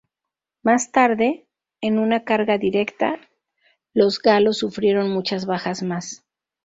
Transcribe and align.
Más 0.63 0.91
tarde, 0.91 1.45
en 1.79 1.99
una 1.99 2.23
carga 2.23 2.57
directa, 2.57 3.19
los 3.93 4.17
galos 4.19 4.57
sufrieron 4.57 5.11
muchas 5.11 5.45
bajas 5.45 5.83
más. 5.83 6.25